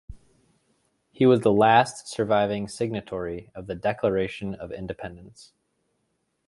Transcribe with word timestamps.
He 1.11 1.27
was 1.27 1.41
the 1.41 1.53
last 1.53 2.07
surviving 2.07 2.67
signatory 2.67 3.51
of 3.53 3.67
the 3.67 3.75
Declaration 3.75 4.55
of 4.55 4.71
Independence. 4.71 5.53